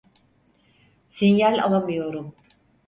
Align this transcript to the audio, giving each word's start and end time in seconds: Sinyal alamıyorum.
Sinyal 1.09 1.59
alamıyorum. 1.59 2.35